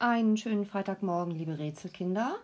Einen 0.00 0.36
schönen 0.36 0.64
Freitagmorgen, 0.64 1.34
liebe 1.34 1.58
Rätselkinder. 1.58 2.36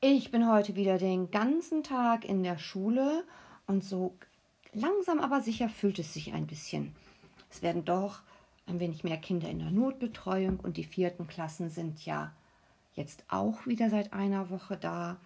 Ich 0.00 0.32
bin 0.32 0.50
heute 0.50 0.74
wieder 0.74 0.98
den 0.98 1.30
ganzen 1.30 1.84
Tag 1.84 2.24
in 2.24 2.42
der 2.42 2.58
Schule 2.58 3.22
und 3.68 3.84
so 3.84 4.16
langsam 4.72 5.20
aber 5.20 5.42
sicher 5.42 5.68
fühlt 5.68 6.00
es 6.00 6.12
sich 6.12 6.32
ein 6.32 6.48
bisschen. 6.48 6.92
Es 7.52 7.62
werden 7.62 7.84
doch 7.84 8.20
ein 8.66 8.80
wenig 8.80 9.04
mehr 9.04 9.16
Kinder 9.16 9.48
in 9.48 9.60
der 9.60 9.70
Notbetreuung 9.70 10.58
und 10.58 10.76
die 10.76 10.82
vierten 10.82 11.28
Klassen 11.28 11.70
sind 11.70 12.04
ja 12.04 12.32
jetzt 12.94 13.22
auch 13.28 13.64
wieder 13.66 13.88
seit 13.88 14.12
einer 14.12 14.50
Woche 14.50 14.76
da. 14.76 15.18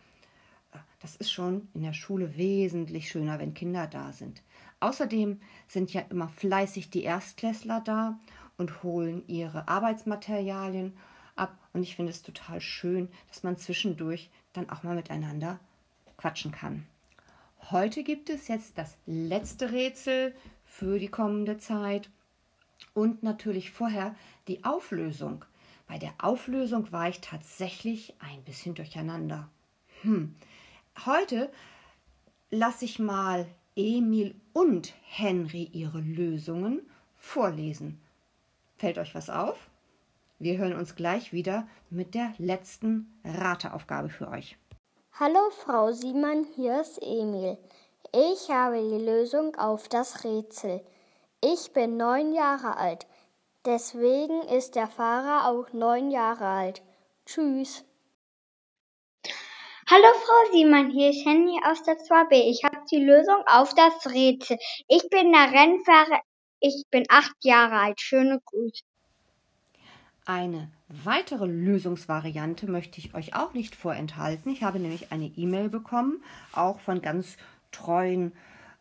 Das 1.00 1.16
ist 1.16 1.32
schon 1.32 1.68
in 1.72 1.84
der 1.84 1.94
Schule 1.94 2.36
wesentlich 2.36 3.08
schöner, 3.08 3.38
wenn 3.38 3.54
Kinder 3.54 3.86
da 3.86 4.12
sind. 4.12 4.42
Außerdem 4.80 5.40
sind 5.68 5.90
ja 5.94 6.02
immer 6.10 6.28
fleißig 6.28 6.90
die 6.90 7.04
Erstklässler 7.04 7.80
da 7.80 8.20
und 8.58 8.82
holen 8.82 9.22
ihre 9.26 9.68
Arbeitsmaterialien 9.68 10.92
ab. 11.40 11.56
Und 11.72 11.82
ich 11.82 11.96
finde 11.96 12.10
es 12.10 12.22
total 12.22 12.60
schön, 12.60 13.08
dass 13.28 13.42
man 13.42 13.56
zwischendurch 13.56 14.30
dann 14.52 14.70
auch 14.70 14.82
mal 14.82 14.94
miteinander 14.94 15.58
quatschen 16.16 16.52
kann. 16.52 16.86
Heute 17.70 18.02
gibt 18.02 18.30
es 18.30 18.48
jetzt 18.48 18.78
das 18.78 18.96
letzte 19.06 19.72
Rätsel 19.72 20.34
für 20.64 20.98
die 20.98 21.08
kommende 21.08 21.58
Zeit 21.58 22.10
und 22.94 23.22
natürlich 23.22 23.70
vorher 23.70 24.14
die 24.48 24.64
Auflösung. 24.64 25.44
Bei 25.86 25.98
der 25.98 26.12
Auflösung 26.18 26.90
war 26.92 27.08
ich 27.08 27.20
tatsächlich 27.20 28.14
ein 28.20 28.42
bisschen 28.44 28.74
durcheinander. 28.74 29.48
Hm. 30.02 30.34
Heute 31.04 31.50
lasse 32.50 32.84
ich 32.84 32.98
mal 32.98 33.46
Emil 33.76 34.34
und 34.52 34.94
Henry 35.02 35.70
ihre 35.72 36.00
Lösungen 36.00 36.80
vorlesen. 37.16 38.00
Fällt 38.76 38.98
euch 38.98 39.14
was 39.14 39.30
auf? 39.30 39.69
Wir 40.42 40.56
hören 40.56 40.74
uns 40.74 40.96
gleich 40.96 41.34
wieder 41.34 41.68
mit 41.90 42.14
der 42.14 42.32
letzten 42.38 43.20
Rateaufgabe 43.26 44.08
für 44.08 44.28
euch. 44.28 44.56
Hallo 45.12 45.50
Frau 45.50 45.92
Siemann, 45.92 46.46
hier 46.56 46.80
ist 46.80 46.96
Emil. 47.02 47.58
Ich 48.14 48.48
habe 48.48 48.80
die 48.80 49.04
Lösung 49.04 49.54
auf 49.56 49.90
das 49.90 50.24
Rätsel. 50.24 50.80
Ich 51.44 51.74
bin 51.74 51.98
neun 51.98 52.32
Jahre 52.32 52.78
alt. 52.78 53.06
Deswegen 53.66 54.40
ist 54.48 54.76
der 54.76 54.88
Fahrer 54.88 55.46
auch 55.46 55.74
neun 55.74 56.10
Jahre 56.10 56.46
alt. 56.46 56.82
Tschüss. 57.26 57.84
Hallo 59.90 60.08
Frau 60.24 60.52
Siemann, 60.52 60.90
hier 60.90 61.10
ist 61.10 61.26
Henny 61.26 61.60
aus 61.66 61.82
der 61.82 61.98
2b. 61.98 62.32
Ich 62.48 62.64
habe 62.64 62.78
die 62.90 63.04
Lösung 63.04 63.44
auf 63.46 63.74
das 63.74 64.06
Rätsel. 64.06 64.56
Ich 64.88 65.06
bin 65.10 65.32
der 65.32 65.52
Rennfahrer. 65.52 66.22
Ich 66.60 66.84
bin 66.90 67.04
acht 67.10 67.36
Jahre 67.44 67.74
alt. 67.74 68.00
Schöne 68.00 68.40
Grüße. 68.46 68.89
Eine 70.32 70.70
weitere 70.86 71.44
Lösungsvariante 71.44 72.70
möchte 72.70 73.00
ich 73.00 73.16
euch 73.16 73.34
auch 73.34 73.52
nicht 73.52 73.74
vorenthalten. 73.74 74.52
Ich 74.52 74.62
habe 74.62 74.78
nämlich 74.78 75.10
eine 75.10 75.26
E-Mail 75.26 75.68
bekommen, 75.68 76.22
auch 76.52 76.78
von 76.78 77.02
ganz 77.02 77.36
treuen 77.72 78.30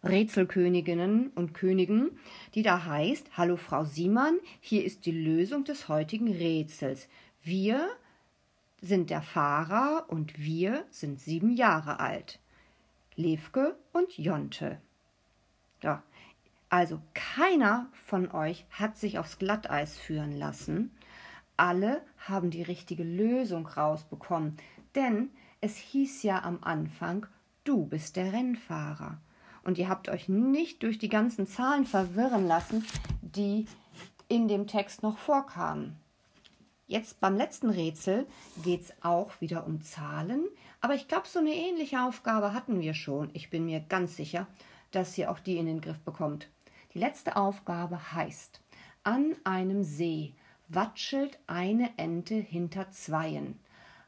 Rätselköniginnen 0.03 1.31
und 1.33 1.55
Königen, 1.55 2.11
die 2.53 2.61
da 2.61 2.86
heißt, 2.86 3.36
Hallo 3.36 3.58
Frau 3.58 3.83
Siemann, 3.83 4.38
hier 4.59 4.86
ist 4.86 5.08
die 5.08 5.11
Lösung 5.11 5.64
des 5.64 5.89
heutigen 5.89 6.31
Rätsels. 6.31 7.09
Wir 7.42 7.89
sind 8.80 9.09
der 9.09 9.23
Fahrer 9.23 10.05
und 10.08 10.38
wir 10.38 10.86
sind 10.92 11.20
sieben 11.20 11.55
Jahre 11.55 12.00
alt. 12.00 12.38
Levke 13.16 13.75
und 13.92 14.16
Jonte. 14.20 14.80
Ja, 15.81 16.03
also 16.70 17.02
keiner 17.16 17.88
von 18.05 18.30
euch 18.30 18.67
hat 18.70 19.00
sich 19.00 19.17
aufs 19.17 19.39
Glatteis 19.39 19.97
führen 19.97 20.38
lassen 20.38 20.92
alle 21.59 22.02
haben 22.17 22.52
die 22.52 22.63
richtige 22.63 23.03
Lösung 23.03 23.67
rausbekommen, 23.67 24.57
denn 24.95 25.30
es 25.61 25.75
hieß 25.75 26.23
ja 26.23 26.43
am 26.43 26.59
Anfang, 26.61 27.25
du 27.64 27.86
bist 27.86 28.15
der 28.15 28.31
Rennfahrer. 28.31 29.17
Und 29.64 29.77
ihr 29.77 29.89
habt 29.89 30.08
euch 30.09 30.30
nicht 30.30 30.83
durch 30.83 30.98
die 30.98 31.09
ganzen 31.09 31.45
Zahlen 31.45 31.86
verwirren 31.86 32.48
lassen, 32.48 32.86
die 33.21 33.65
in 34.30 34.48
dem 34.48 34.67
Text 34.67 35.03
noch 35.03 35.17
vorkamen. 35.17 35.98
Jetzt 36.87 37.19
beim 37.19 37.36
letzten 37.36 37.69
Rätsel 37.69 38.25
geht 38.64 38.81
es 38.81 38.93
auch 39.02 39.42
wieder 39.42 39.67
um 39.67 39.81
Zahlen, 39.81 40.45
aber 40.81 40.95
ich 40.95 41.08
glaube, 41.08 41.27
so 41.27 41.39
eine 41.39 41.53
ähnliche 41.53 42.02
Aufgabe 42.02 42.53
hatten 42.53 42.80
wir 42.80 42.93
schon. 42.93 43.30
Ich 43.33 43.49
bin 43.49 43.65
mir 43.65 43.81
ganz 43.81 44.15
sicher, 44.15 44.48
dass 44.92 45.17
ihr 45.17 45.30
auch 45.30 45.39
die 45.39 45.58
in 45.58 45.65
den 45.65 45.81
Griff 45.81 45.99
bekommt. 45.99 46.48
Die 46.93 46.99
letzte 46.99 47.36
Aufgabe 47.36 48.14
heißt, 48.14 48.61
an 49.03 49.36
einem 49.43 49.83
See 49.83 50.33
watschelt 50.69 51.39
eine 51.47 51.91
Ente 51.97 52.35
hinter 52.35 52.91
Zweien, 52.91 53.59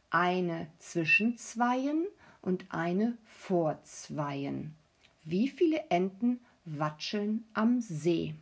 eine 0.10 0.68
zwischen 0.78 1.38
Zweien 1.38 2.06
und 2.42 2.66
eine 2.70 3.18
vor 3.26 3.82
Zweien. 3.84 4.76
Wie 5.24 5.50
viele 5.50 5.90
Enten 5.90 6.40
watscheln 6.66 7.46
am 7.54 7.82
See? 7.82 8.36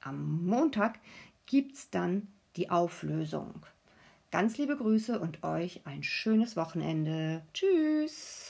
Am 0.00 0.46
Montag 0.46 0.98
gibt's 1.46 1.90
dann 1.90 2.28
die 2.56 2.70
Auflösung. 2.70 3.66
Ganz 4.30 4.58
liebe 4.58 4.76
Grüße 4.76 5.18
und 5.20 5.44
euch 5.44 5.82
ein 5.84 6.02
schönes 6.02 6.56
Wochenende. 6.56 7.42
Tschüss. 7.54 8.43